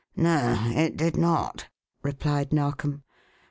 [0.15, 1.69] "No, it did not,"
[2.01, 3.03] replied Narkom.